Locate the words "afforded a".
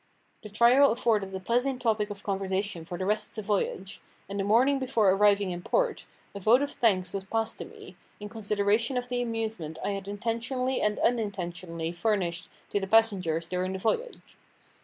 0.91-1.39